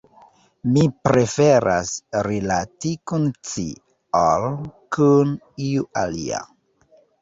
mi 0.77 0.85
preferas 1.07 1.91
rilati 2.29 2.95
kun 3.13 3.31
ci, 3.53 3.69
ol 4.25 4.51
kun 4.99 5.41
iu 5.71 5.91
alia. 6.07 6.47